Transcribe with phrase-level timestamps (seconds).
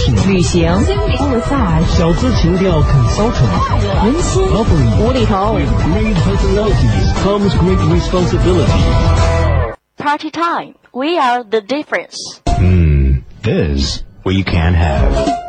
[0.00, 0.66] Fashion、旅行、
[1.86, 5.54] 小资情调 Consultant、温馨、无厘头。
[5.54, 9.76] With great personalities comes great responsibility.
[9.98, 10.74] Party time.
[10.92, 12.16] We are the difference.
[12.46, 13.18] Hmm.
[13.42, 15.39] This we can have.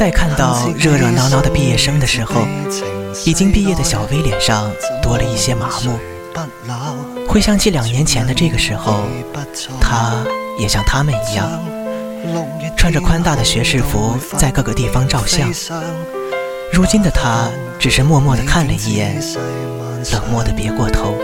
[0.00, 2.46] 在看到热热闹闹的毕业生的时候，
[3.26, 4.72] 已经毕业的小薇脸上
[5.02, 5.98] 多了一些麻木。
[7.28, 9.04] 回想起两年前的这个时候，
[9.78, 10.24] 她
[10.58, 11.62] 也像他们一样，
[12.78, 15.52] 穿着宽大的学士服，在各个地方照相。
[16.72, 19.22] 如今的她，只是默默地看了一眼，
[20.12, 21.14] 冷漠地别过头。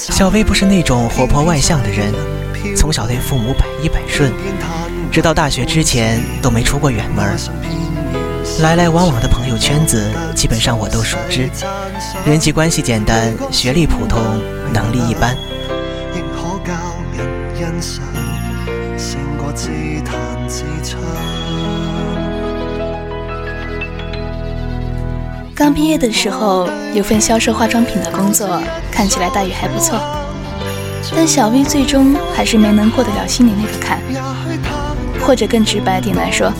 [0.00, 2.10] 小薇不是那种活泼外向的人，
[2.74, 4.32] 从小对父母百依百顺。
[5.12, 7.36] 直到大学之前都没出过远门，
[8.60, 11.50] 来来往往的朋友圈子基本上我都熟知，
[12.24, 14.18] 人际关系简单，学历普通，
[14.72, 15.36] 能力一般。
[25.60, 28.58] 刚毕业的时候有份销售化妆品的工作，
[28.90, 30.00] 看起来待遇还不错，
[31.14, 34.00] 但小薇最终还是没能过得了心里那个坎。
[35.20, 36.50] 或者更直白点来说，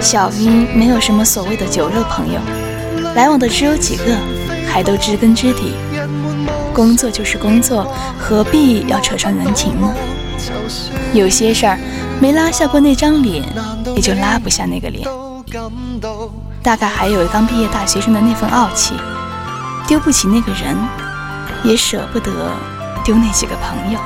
[0.00, 2.40] 小 V 没有什么所谓的酒肉朋友，
[3.14, 4.18] 来往的只有几个，
[4.66, 5.74] 还都知根知底。
[6.74, 7.86] 工作就是工作，
[8.18, 9.94] 何必要扯上人情呢？
[11.14, 11.78] 有些事儿
[12.20, 13.44] 没拉下过那张脸，
[13.94, 15.06] 也就拉不下那个脸。
[16.62, 18.94] 大概还有刚毕业大学生的那份傲气，
[19.88, 20.76] 丢不起那个人，
[21.64, 22.30] 也舍不得
[23.04, 23.98] 丢那几个朋友。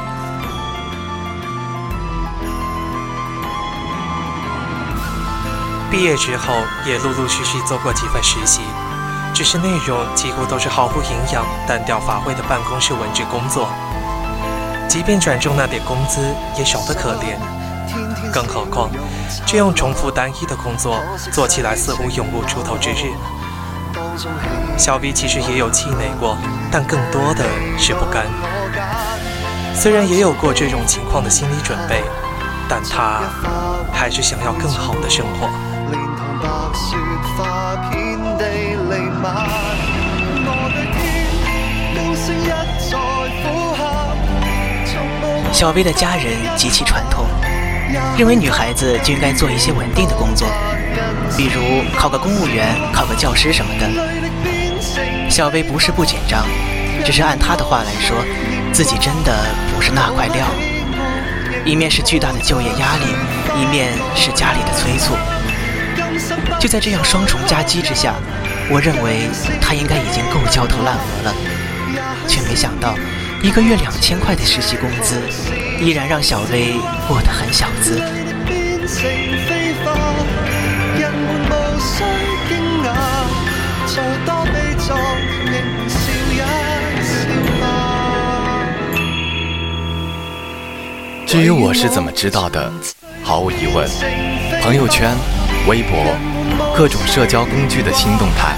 [5.90, 6.54] 毕业之后，
[6.86, 8.62] 也陆陆续续做过几份实习，
[9.34, 13.68] 只是内容几乎都是毫无营养、单调乏味的办公室文职工作。
[14.88, 17.36] 即便转正那点工资，也少得可怜。
[18.32, 18.90] 更何况，
[19.46, 21.00] 这样重复单一的工作，
[21.32, 23.12] 做起来似乎永无出头之日。
[24.76, 26.36] 小 V 其实也有气馁过，
[26.70, 27.44] 但更多的
[27.78, 28.26] 是不甘。
[29.74, 32.02] 虽然也有过这种情况的心理准备，
[32.68, 33.22] 但他
[33.92, 35.48] 还是想要更好的生活。
[45.52, 47.24] 小薇的家人极其传统，
[48.16, 50.48] 认为女孩子就应该做一些稳定的工作，
[51.36, 53.88] 比如考个公务员、考个教师什么的。
[55.28, 56.44] 小薇不是不紧张，
[57.04, 58.16] 只是按她的话来说，
[58.72, 59.32] 自己真的
[59.74, 60.46] 不是那块料。
[61.64, 63.04] 一面是巨大的就业压力，
[63.60, 65.14] 一面是家里的催促。
[66.58, 68.14] 就在这样双重夹击之下，
[68.70, 69.28] 我认为
[69.60, 71.34] 她应该已经够焦头烂额了，
[72.28, 72.94] 却没想到
[73.42, 75.20] 一个月两千块的实习工资，
[75.80, 76.74] 依然让小薇
[77.06, 78.02] 过得很小资。
[91.26, 92.72] 至于我是怎么知道的，
[93.22, 93.88] 毫无疑问，
[94.62, 95.14] 朋友圈、
[95.68, 96.16] 微博。
[96.76, 98.54] 各种社交工具的新动态，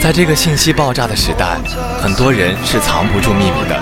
[0.00, 1.58] 在这个信息爆炸的时代，
[2.00, 3.80] 很多人是藏不住秘密的。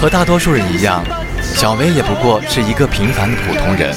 [0.00, 1.02] 和大多数人一样，
[1.54, 3.94] 小薇也不过是一个平凡的普通人。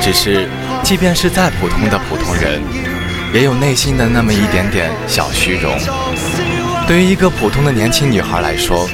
[0.00, 0.48] 只是，
[0.82, 2.62] 即便是再普通的普通人，
[3.32, 5.72] 也有内心的那么一点点小虚荣。
[6.86, 8.88] 对于一个普通的年轻女孩来说，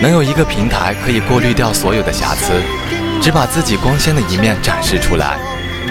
[0.00, 2.52] 能有一个平台可以过滤掉所有的瑕疵，
[3.20, 5.38] 只把自己光鲜的一面展示出来。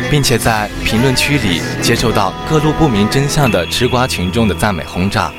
[0.09, 5.31] 并且在评论区里接受到各路不明真相的吃瓜群众的赞美轰炸，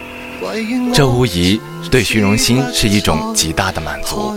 [0.95, 4.35] 这无疑对虚荣心是一种极大的满足。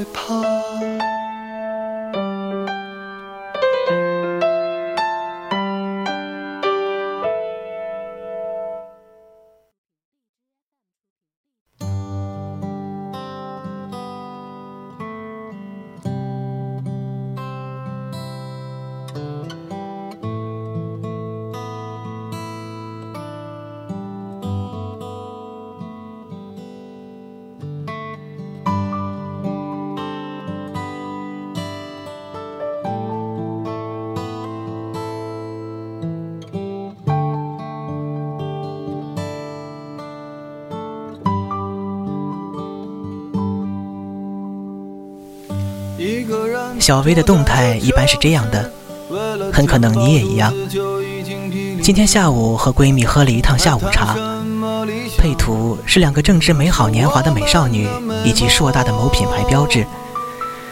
[46.85, 48.71] 小薇的动态一般是这样的：
[49.51, 50.53] 很可能你也一样。
[51.81, 54.15] 今天下午和闺蜜喝了一趟下午茶，
[55.17, 57.87] 配图是两个正值美好年华的美少女，
[58.23, 59.83] 以及硕大的某品牌标志，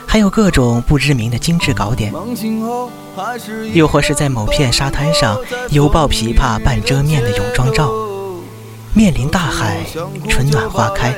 [0.05, 2.13] 还有各种不知名的精致糕点，
[3.73, 5.35] 又或是在某片沙滩上
[5.71, 7.91] 犹抱琵琶半遮面的泳装照，
[8.93, 9.77] 面临大海，
[10.29, 11.11] 春暖花开。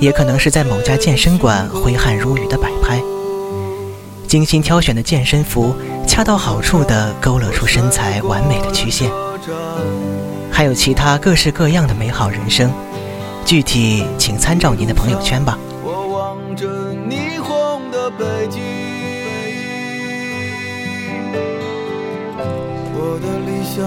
[0.00, 3.02] 也可能是在某家健身馆挥汗如雨的摆拍，
[4.28, 5.74] 精心挑选的健身服
[6.06, 9.10] 恰到好处地勾勒出身材完美的曲线，
[10.52, 12.70] 还有其他各式各样的美好人生，
[13.46, 15.58] 具体请参照您的朋友圈吧。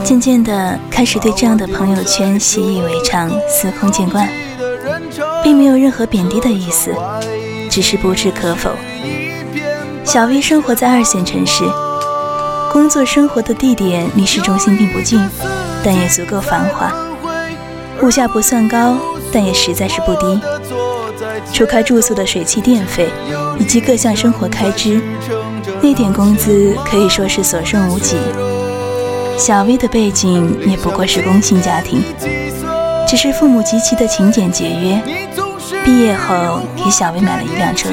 [0.03, 4.27] 渐渐地开始对这样的朋友圈习以为常，司空见惯。
[5.43, 6.95] 并没有任何贬低的意思，
[7.69, 8.71] 只是不置可否。
[10.11, 11.63] 小 V 生活在二线城市，
[12.69, 15.17] 工作生活的地点离市中心并不近，
[15.81, 16.91] 但也足够繁华。
[18.01, 18.97] 物价不算高，
[19.31, 20.41] 但也实在是不低。
[21.53, 23.07] 除开住宿的水气电费
[23.57, 25.01] 以及各项生活开支，
[25.81, 28.17] 那点工资可以说是所剩无几。
[29.37, 32.03] 小 V 的背景也不过是工薪家庭。
[33.07, 35.01] 只是父母极其的勤俭节约，
[35.85, 37.87] 毕业后给小薇买了一辆车。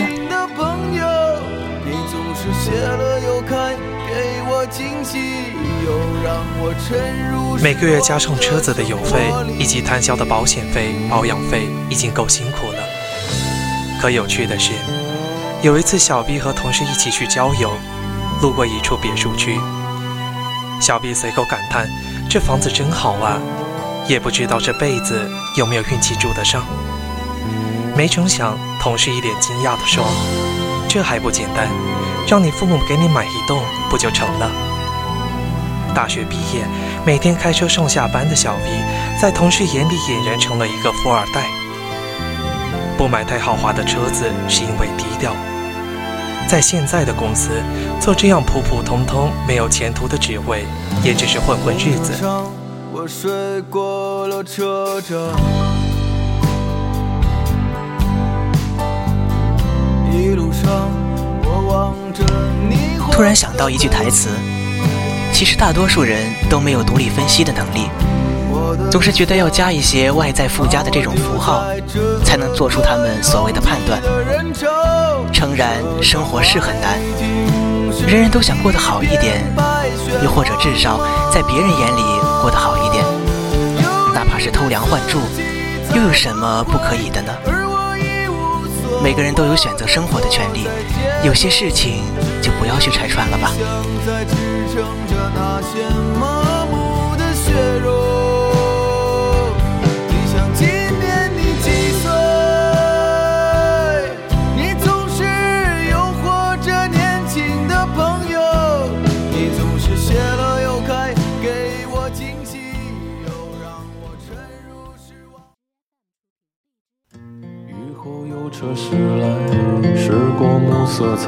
[7.62, 12.78] 每个月加上车子的油费以及摊销的保险费、保养费，已经够辛苦了。
[14.00, 14.72] 可有趣的是，
[15.62, 17.72] 有一次小 B 和同事一起去郊游，
[18.40, 19.58] 路过一处别墅区，
[20.80, 21.88] 小 B 随口感叹
[22.30, 23.40] ：“这房子真好啊！”
[24.06, 26.64] 也不知道这辈子有没有运气住得上。
[27.96, 30.04] 没成想，同事一脸惊讶地说
[30.88, 31.68] ：“这还不简单，
[32.28, 33.60] 让你父母给你买一栋
[33.90, 34.48] 不就成了？”
[35.98, 36.64] 大学毕业，
[37.04, 41.42] 每天开车上下班的小 V，在同事眼里俨然成了一个富二代。
[42.96, 45.34] 不买太豪华的车子是因为低调，
[46.46, 47.50] 在现在的公司
[48.00, 50.66] 做这样普普通通、没有前途的职位，
[51.02, 52.12] 也只是混混日子。
[52.92, 55.18] 我睡过了车站。
[60.12, 60.70] 一路上，
[61.42, 62.22] 我望着
[62.70, 62.96] 你。
[63.10, 64.28] 突然想到一句台词：
[65.32, 66.18] 其实大多数人
[66.50, 67.88] 都没有独立分析的能力，
[68.90, 71.64] 总是觉得要加一些外在附加的这种符号，
[72.24, 74.02] 才能做出他们所谓的判断。
[75.32, 76.98] 诚然，生活是很难，
[78.06, 79.44] 人人都想过得好一点，
[80.24, 80.98] 又或者至少
[81.32, 82.02] 在别人眼里
[82.42, 83.04] 过得好一点。
[84.12, 85.20] 哪怕是偷梁换柱，
[85.94, 87.32] 又有什么不可以的呢？
[89.02, 90.66] 每个人都有选择生活的权利，
[91.24, 92.02] 有些事情
[92.42, 93.52] 就不要去拆穿了吧。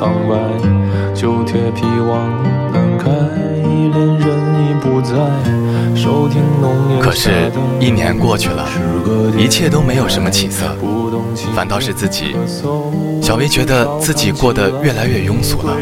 [0.01, 0.35] 苍白，
[1.15, 2.27] 旧铁皮往
[2.73, 5.13] 南开，恋人已不在。
[5.95, 8.67] 收听浓可是，一年过去了，
[9.37, 10.75] 一切都没有什么起色，
[11.55, 12.35] 反倒是自己。
[13.21, 15.77] 小薇觉得自己过得越来越庸俗了。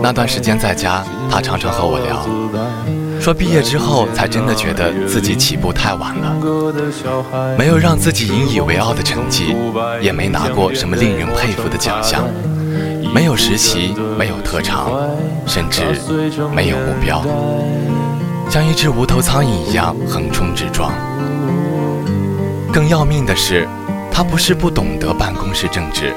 [0.00, 2.24] 那段时间在家，她常常和我聊，
[3.20, 6.36] 说毕业之后才真的觉得自己起步太晚了，
[7.58, 9.56] 没有让自己引以为傲的成绩，
[10.00, 12.22] 也没拿过什么令人佩服的奖项。
[13.14, 14.90] 没有实习，没有特长，
[15.46, 15.82] 甚至
[16.54, 17.22] 没有目标，
[18.48, 20.92] 像一只无头苍蝇一样横冲直撞。
[22.72, 23.68] 更要命的是，
[24.10, 26.14] 他不是不懂得办公室政治，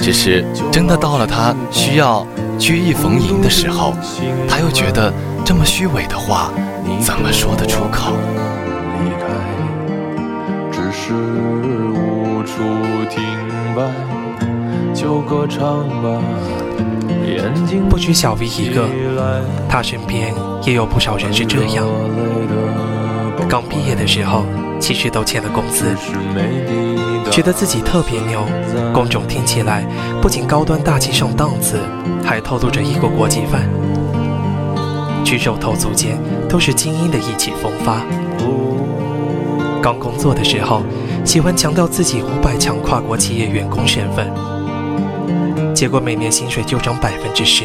[0.00, 2.24] 只是真的到了他需要
[2.56, 3.92] 曲意逢迎的时候，
[4.48, 5.12] 他又觉得
[5.44, 6.52] 这么虚伪的话
[7.00, 8.12] 怎么说得出口？
[9.02, 9.26] 离开，
[10.70, 12.62] 只是无处
[13.10, 13.24] 停
[13.74, 14.11] 摆。
[14.94, 16.20] 就歌唱吧。
[17.24, 18.88] 眼睛不止小 V 一个，
[19.68, 20.34] 他身边
[20.64, 21.86] 也有不少人是这样。
[23.48, 24.44] 刚毕业的时候，
[24.78, 25.94] 其实都欠了工资，
[27.30, 28.44] 觉得自己特别牛，
[28.92, 29.84] 工种听起来
[30.20, 31.80] 不仅高端大气上档次，
[32.24, 33.62] 还透露着一个国际范。
[35.24, 36.18] 举手投足间
[36.48, 38.02] 都是精英的意气风发。
[39.82, 40.82] 刚工作的时候，
[41.24, 44.30] 喜欢强调自己五百强跨国企业员工身份。
[45.74, 47.64] 结果每年薪水就涨百分之十，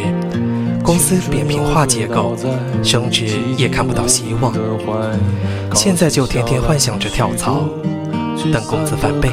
[0.84, 2.36] 公司扁平化结构，
[2.84, 3.28] 升职
[3.58, 4.54] 也看不到希望。
[5.74, 7.64] 现在就天天幻想着跳槽，
[8.52, 9.30] 等工资翻倍。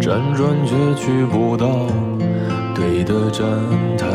[0.00, 1.86] 辗转却去不到
[2.74, 3.46] 对的站
[3.96, 4.06] 台。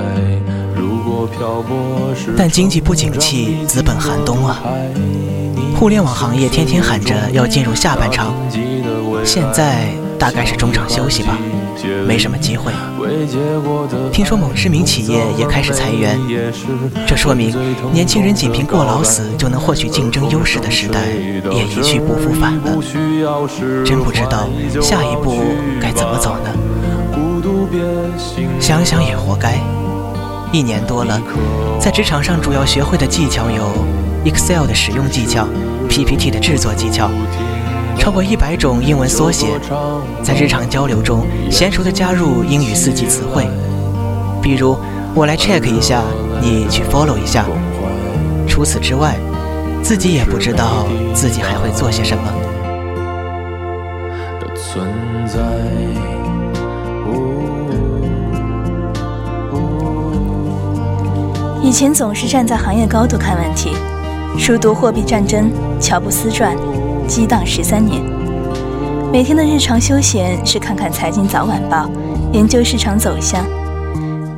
[0.75, 4.61] 如果漂泊是但经济不景气，资本寒冬啊！
[5.75, 8.33] 互联网行业天天喊着要进入下半场，
[9.25, 9.87] 现在
[10.19, 11.37] 大概是中场休息吧。
[12.05, 12.71] 没什么机会。
[14.11, 16.19] 听说某知名企业也开始裁员，
[17.07, 17.55] 这说明
[17.93, 20.99] 年轻人仅凭过劳死就能获取竞争优势的时代
[21.51, 22.77] 也一去不复返了。
[23.85, 24.49] 真不知道
[24.81, 25.41] 下一步
[25.81, 26.51] 该怎么走呢？
[28.59, 29.57] 想想也活该。
[30.51, 31.21] 一年多了，
[31.79, 33.63] 在职场上主要学会的技巧有
[34.25, 35.47] ：Excel 的使用技巧
[35.87, 37.09] ，PPT 的制作技巧。
[37.99, 39.47] 超过一百种英文缩写，
[40.23, 43.47] 在日常交流中娴熟地加入英语四级词汇，
[44.41, 44.75] 比如
[45.13, 46.01] 我来 check 一下，
[46.41, 47.45] 你去 follow 一下。
[48.47, 49.15] 除此之外，
[49.83, 52.23] 自己也不知道自己还会做些什么。
[54.55, 54.87] 存
[55.27, 55.39] 在
[61.61, 63.75] 以前总是站在行业高度看问题，
[64.37, 66.55] 熟读《货币战争》《乔布斯传》。
[67.09, 68.03] 激荡十三年，
[69.11, 71.89] 每天的日常休闲是看看财经早晚报，
[72.33, 73.43] 研究市场走向。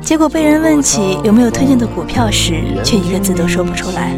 [0.00, 4.16] 结果被人问起有没有推荐的股票时，却一个字都说不出来。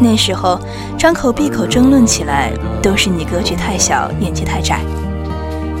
[0.00, 0.58] 那时候
[0.98, 4.80] 张口闭口争论起来，都是你格局太小，眼界太窄。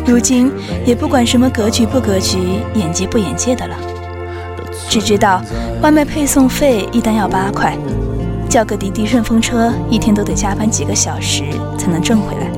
[0.06, 0.52] 如今
[0.84, 2.38] 也不管什么格局不格局，
[2.74, 3.76] 眼界不眼界的了，
[4.88, 5.42] 只知道
[5.82, 7.76] 外卖配送费一单要八块。
[8.48, 11.44] 叫个滴滴顺风车，一天都得加班几个小时
[11.78, 12.50] 才能挣回来。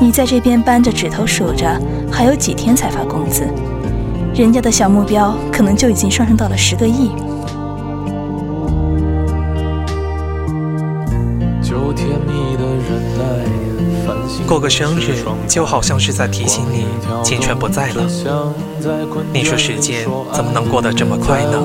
[0.00, 3.46] 你在这边扳着指头数着，还有几天才发工资？
[4.34, 7.10] 人家的小目标可能就已经上升到了十个亿。
[14.52, 16.84] 过个生日，就好像是在提醒你
[17.24, 18.06] 青春不在了。
[19.32, 21.58] 你说时间怎么能过得这么快呢？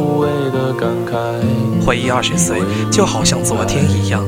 [1.85, 4.23] 回忆二十岁，就好像昨天一样。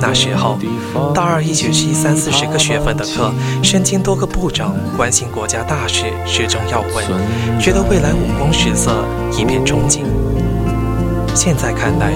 [0.00, 0.58] 那时候，
[1.14, 3.30] 大二一学期三四十个学分的课，
[3.62, 9.04] 身兼多个部长，关心国家大事、时政要闻，觉得未来五光十色，
[9.38, 10.00] 一片憧憬。
[11.34, 12.14] 现在看来，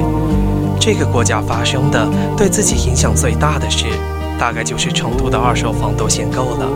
[0.81, 3.85] 这个国家发生的对自己影响最大的事。
[4.45, 6.69] 大概就是成都的二手房都限购了，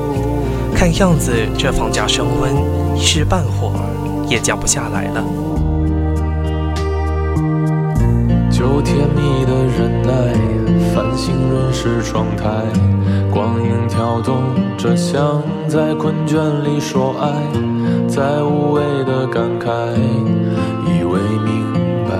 [0.75, 2.51] 看样子这房价升温
[2.97, 5.23] 一时半会儿也降不下来了。
[8.51, 10.33] 就甜蜜的忍耐，
[10.95, 12.49] 繁星润湿窗台，
[13.31, 14.45] 光影跳动
[14.79, 17.29] 着，像在困倦里说爱，
[18.09, 19.69] 在无谓的感慨，
[20.87, 21.67] 以为明
[22.09, 22.17] 白，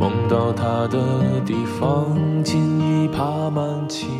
[0.00, 0.98] 梦到他的
[1.46, 2.08] 地方，
[2.42, 4.13] 尽已爬满青。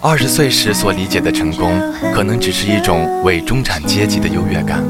[0.00, 1.72] 二十岁时所理解的成功，
[2.14, 4.80] 可能只是一种伪中产阶级的优越感。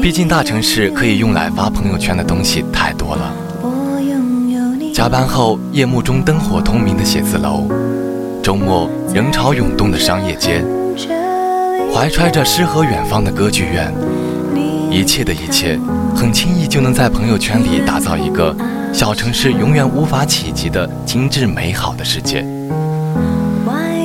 [0.00, 3.30] 毕竟大城市可以用来发朋友圈的东西太多了。
[4.94, 7.68] 加班后夜幕中灯火通明的写字楼，
[8.42, 10.64] 周末人潮涌动的商业街，
[11.92, 13.92] 怀揣着诗和远方的歌剧院，
[14.90, 15.78] 一切的一切，
[16.16, 18.56] 很轻易就能在朋友圈里打造一个
[18.94, 22.42] 小城市永远无法企及的精致美好的世界。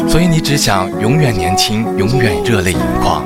[0.09, 3.23] 所以你只想永远年轻，永远热泪盈眶。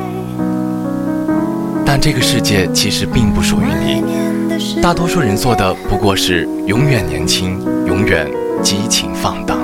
[1.86, 8.30] 但这个世界其实并不属于你，大多数人做的不过是永远年轻，永远
[8.62, 9.58] 激情放荡。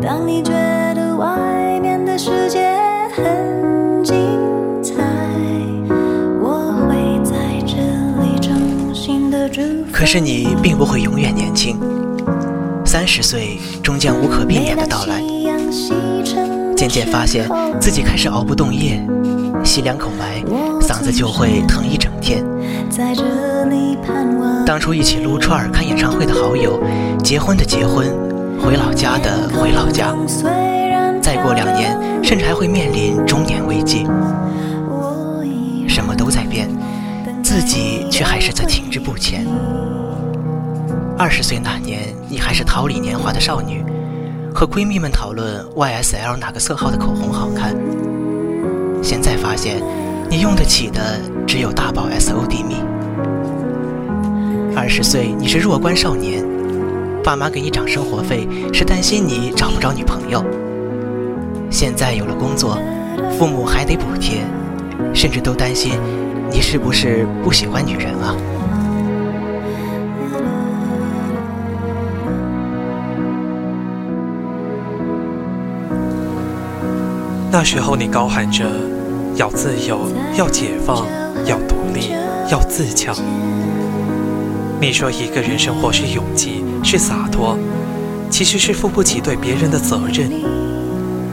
[0.00, 0.52] 当你觉
[0.94, 2.70] 得外面的世界
[3.16, 4.14] 很精
[4.80, 4.94] 彩，
[6.40, 7.34] 我会在
[7.66, 7.76] 这
[8.22, 9.90] 里衷心的祝福。
[9.92, 11.76] 可是你并不会永远年轻，
[12.84, 15.20] 三十岁终将无可避免的到来。
[16.76, 17.48] 渐渐发现
[17.80, 19.04] 自己开始熬不动夜，
[19.64, 20.44] 吸两口霾，
[20.80, 22.44] 嗓子就会疼一整天。
[24.64, 26.80] 当初一起撸串看演唱会的好友，
[27.22, 28.06] 结婚的结婚，
[28.60, 30.14] 回老家的回老家。
[31.20, 34.06] 再过两年，甚至还会面临中年危机。
[35.88, 36.68] 什么都在变，
[37.42, 39.46] 自己却还是在停滞不前。
[41.18, 43.84] 二十岁那年，你还是桃李年华的少女。
[44.58, 47.76] 和闺蜜们讨论 YSL 哪个色号的口红好看。
[49.00, 49.80] 现在发现，
[50.28, 52.74] 你用得起的只有大宝 SOD 蜜。
[54.74, 56.44] 二十岁你是弱冠少年，
[57.22, 60.44] 爸妈给你涨生活费是担心你找不着女朋友。
[61.70, 62.80] 现在有了工作，
[63.38, 64.40] 父母还得补贴，
[65.14, 65.92] 甚至都担心
[66.50, 68.34] 你是不是不喜欢女人啊？
[77.50, 78.64] 那时候你高喊着
[79.34, 80.00] 要自由、
[80.36, 81.06] 要解放、
[81.46, 82.10] 要独立、
[82.50, 83.16] 要自强。
[84.78, 87.58] 你说一个人生活是勇气、是洒脱，
[88.28, 90.30] 其实是负不起对别人的责任，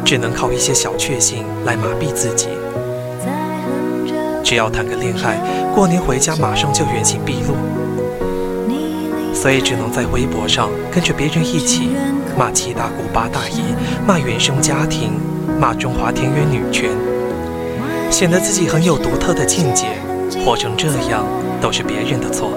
[0.05, 2.47] 只能靠一些小确幸来麻痹自己。
[4.41, 5.37] 只要谈个恋爱，
[5.75, 7.55] 过年回家马上就原形毕露，
[9.33, 11.89] 所以只能在微博上跟着别人一起
[12.37, 13.75] 骂七大姑八大姨，
[14.07, 15.19] 骂原生家庭。
[15.59, 16.89] 骂中华田园女权，
[18.09, 19.87] 显得自己很有独特的见解，
[20.43, 21.25] 活成这样
[21.61, 22.51] 都是别人的错。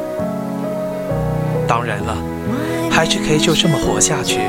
[1.66, 2.16] 当然了，
[2.90, 4.40] 还是可以就这么活下去，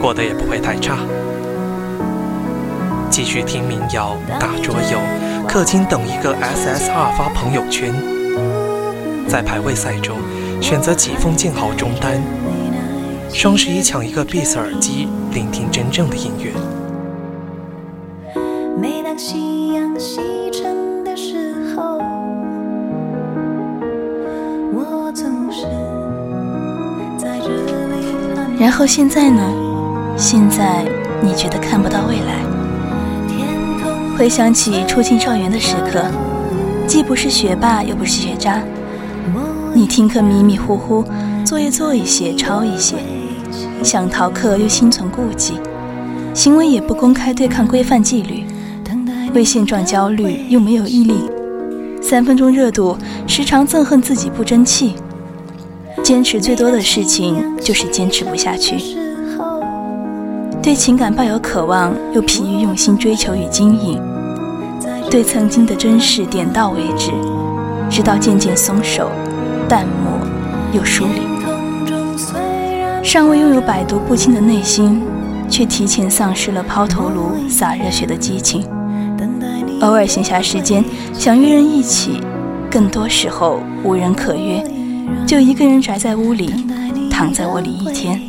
[0.00, 0.98] 过得也不会太差。
[3.10, 4.98] 继续听民谣、打桌游、
[5.46, 7.92] 氪金等一个 SSR 发朋友圈，
[9.28, 10.16] 在排位赛中
[10.60, 12.22] 选择几封建豪中单，
[13.30, 16.52] 双十一抢一个 Beats 耳机，聆听真正的音乐。
[19.18, 21.98] 夕阳西沉的时候，
[24.72, 25.66] 我总是
[27.18, 27.72] 在这里。
[28.58, 29.42] 然后现在呢？
[30.16, 30.84] 现在
[31.22, 32.42] 你觉得看不到未来？
[34.16, 36.04] 回想起初进校园的时刻，
[36.86, 38.62] 既不是学霸，又不是学渣，
[39.74, 41.04] 你听课迷迷糊糊，
[41.44, 42.96] 作业做一些，抄一些，
[43.82, 45.54] 想逃课又心存顾忌，
[46.34, 48.44] 行为也不公开对抗规范纪律。
[49.34, 51.14] 为现状焦虑又没有毅力，
[52.02, 54.94] 三分钟热度，时常憎恨自己不争气。
[56.02, 58.76] 坚持最多的事情就是坚持不下去。
[60.62, 64.00] 对情感抱有渴望，又疲于用心追求与经营。
[65.10, 67.10] 对曾经的真实点到为止，
[67.90, 69.10] 直到渐渐松手，
[69.68, 70.18] 淡漠
[70.72, 71.22] 又疏离。
[73.02, 75.02] 尚未拥有百毒不侵的内心，
[75.48, 78.64] 却提前丧失了抛头颅洒热血的激情。
[79.82, 82.20] 偶尔闲暇时间想约人一起，
[82.70, 84.64] 更多时候无人可约，
[85.26, 86.54] 就一个人宅在屋里，
[87.10, 88.20] 躺在窝里一天。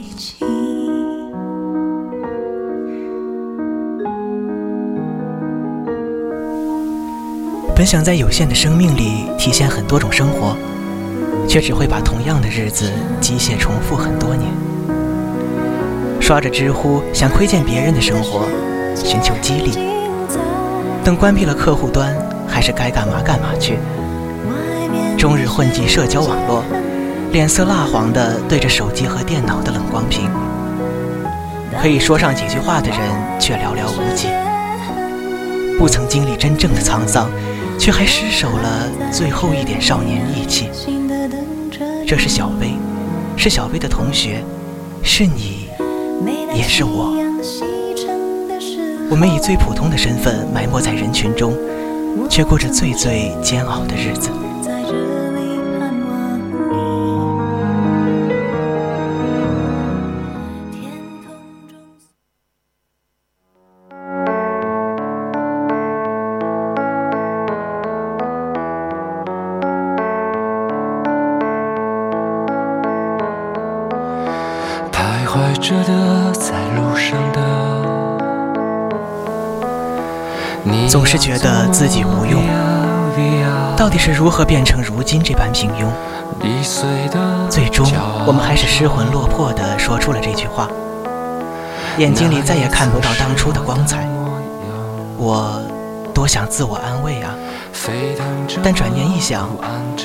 [7.75, 10.57] 本想在有限的生命里体现很多种生活，
[11.47, 12.89] 却只会把同样的日子
[13.21, 14.49] 机械重复很多年。
[16.19, 18.47] 刷着知乎想窥见别人的生活，
[18.95, 19.92] 寻求激励。
[21.03, 22.15] 等关闭了客户端，
[22.47, 23.77] 还是该干嘛干嘛去。
[25.17, 26.63] 终日混迹社交网络，
[27.31, 30.29] 脸色蜡黄的对着手机和电脑的冷光屏。
[31.81, 32.99] 可以说上几句话的人
[33.39, 34.27] 却寥寥无几。
[35.77, 37.29] 不曾经历真正的沧桑，
[37.77, 40.69] 却还失守了最后一点少年义气。
[42.07, 42.75] 这是小薇，
[43.35, 44.41] 是小薇的同学，
[45.03, 45.67] 是你，
[46.55, 47.22] 也是我。
[49.13, 51.55] 我们以最普通的身份埋没在人群中，
[52.27, 54.31] 却过着最最煎熬的日子。
[80.93, 82.43] 总是觉得自己无用，
[83.75, 85.87] 到底是如何变成如今这般平庸？
[87.49, 87.91] 最终，
[88.27, 90.69] 我们还是失魂落魄地说出了这句话，
[91.97, 94.07] 眼睛里再也看不到当初的光彩。
[95.17, 95.59] 我
[96.13, 97.33] 多想自我安慰啊，
[98.61, 99.49] 但转念一想，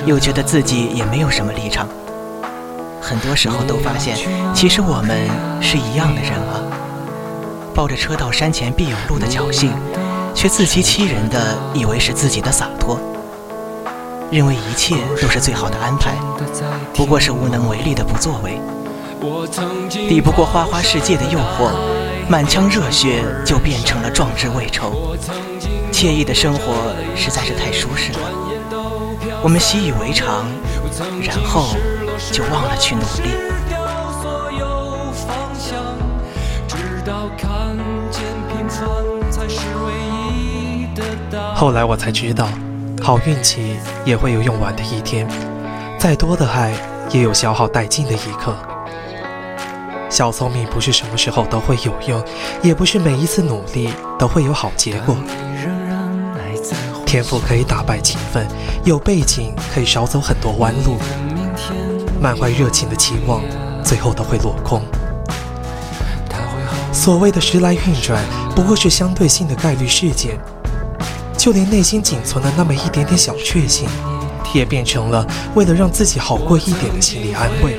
[0.06, 1.86] 又觉得自己也没有什么立场。
[2.98, 4.16] 很多时候都发现，
[4.54, 5.28] 其实我们
[5.60, 6.64] 是一样的人啊，
[7.74, 9.70] 抱着车到山前必有路的侥幸。
[10.38, 12.96] 却自欺欺人的以为是自己的洒脱，
[14.30, 16.14] 认为一切都是最好的安排，
[16.94, 18.60] 不过是无能为力的不作为，
[20.08, 21.72] 抵不过花花世界的诱惑，
[22.28, 25.16] 满腔热血就变成了壮志未酬，
[25.90, 28.20] 惬意的生活实在是太舒适了，
[29.42, 30.44] 我们习以为常，
[31.20, 31.74] 然后
[32.30, 33.34] 就忘了去努力。
[41.58, 42.48] 后来我才知道，
[43.02, 45.28] 好运气也会有用完的一天，
[45.98, 46.72] 再多的爱
[47.10, 48.54] 也有消耗殆尽的一刻。
[50.08, 52.24] 小聪明不是什么时候都会有用，
[52.62, 55.16] 也不是每一次努力都会有好结果。
[57.04, 58.46] 天赋可以打败勤奋，
[58.84, 60.96] 有背景可以少走很多弯路。
[62.20, 63.42] 满怀热情的期望，
[63.82, 64.80] 最后都会落空。
[66.92, 68.22] 所谓的时来运转，
[68.54, 70.38] 不过是相对性的概率事件。
[71.48, 73.88] 就连内心仅存的那么一点点小确幸，
[74.52, 77.78] 也变成了为了让自己好过一点的心理安慰。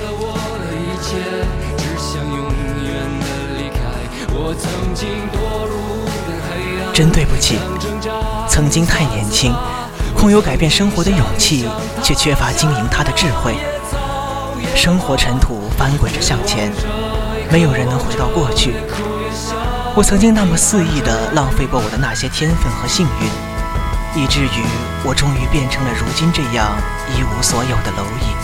[6.92, 7.60] 真对不起，
[8.50, 9.54] 曾经太年轻，
[10.18, 11.70] 空有改变生活的勇气，
[12.02, 13.56] 却缺乏经营它的智慧。
[14.76, 16.72] 生活尘土翻滚着向前，
[17.52, 18.74] 没有人能回到过去。
[19.94, 23.49] 我曾经那么肆意地浪费过我的那些天分和幸运，
[24.20, 24.66] 以至于
[25.02, 26.76] 我终于变成了如今这样
[27.08, 28.36] 一无所有的蝼蚁。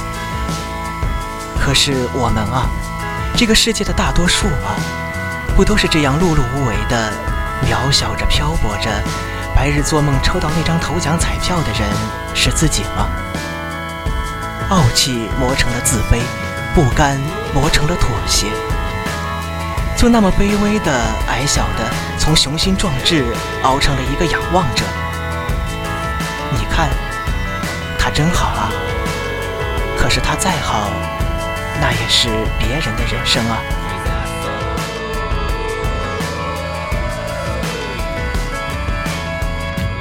[1.60, 2.70] 可是我们啊，
[3.36, 4.80] 这个世界的大多数啊，
[5.54, 7.12] 不都是这样碌碌无为的？
[7.68, 8.90] 渺小着，漂泊着，
[9.54, 11.90] 白日做梦抽到那张头奖彩票的人
[12.34, 13.10] 是自己吗？
[14.70, 16.22] 傲气磨成了自卑，
[16.74, 17.20] 不甘
[17.54, 18.48] 磨成了妥协，
[19.98, 20.92] 就那么卑微的、
[21.28, 23.26] 矮小的，从雄心壮志
[23.64, 24.84] 熬成了一个仰望者。
[26.76, 26.90] 看，
[27.98, 28.70] 他真好啊！
[29.98, 30.90] 可是他再好，
[31.80, 32.28] 那也是
[32.60, 33.62] 别人的人生啊。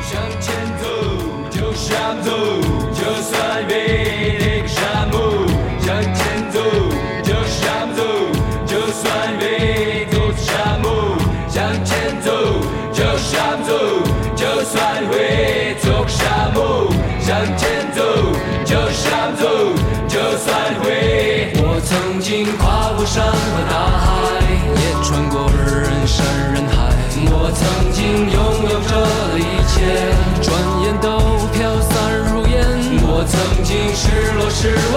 [0.02, 0.88] 向前走，
[1.48, 2.20] 就算
[14.74, 17.62] 算会走沙漠，向前
[17.94, 18.02] 走，
[18.64, 19.46] 就是沙漠走，
[20.08, 20.50] 就算
[20.82, 21.52] 会。
[21.62, 24.04] 我曾经跨过山和大海，
[24.74, 26.90] 也穿过人山人海，
[27.30, 28.02] 我曾经
[28.34, 28.36] 拥
[28.68, 28.92] 有着
[29.38, 29.74] 一切，
[30.42, 30.50] 转
[30.82, 31.06] 眼都
[31.54, 31.94] 飘散
[32.34, 32.52] 如烟。
[33.06, 33.22] 我。
[33.26, 34.02] 曾经失
[34.36, 34.96] 落、失望、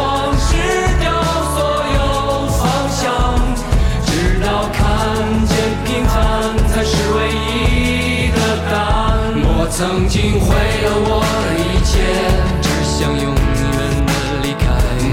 [9.77, 12.01] 曾经毁了我的一切，
[12.63, 14.11] 只想永远的
[14.41, 14.65] 离开。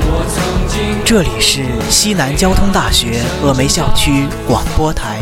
[0.06, 1.04] 我曾经。
[1.04, 5.18] 这里是西南交通大学峨眉校区广播台，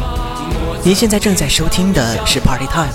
[0.84, 2.86] 您现在正在收听的是 Party Time。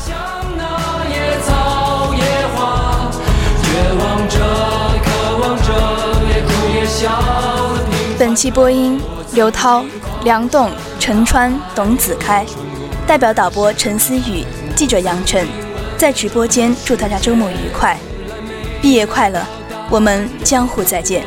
[8.17, 9.01] 本期播音：
[9.33, 9.83] 刘涛、
[10.23, 12.45] 梁栋、陈川、董子开，
[13.05, 14.45] 代表导播陈思雨，
[14.77, 15.45] 记者杨晨，
[15.97, 17.97] 在直播间祝大家周末愉快，
[18.79, 19.43] 毕业快乐，
[19.89, 21.23] 我们江湖再见。